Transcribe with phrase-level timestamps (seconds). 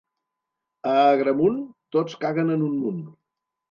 [0.93, 1.61] A Agramunt
[1.99, 3.09] tots caguen en un munt.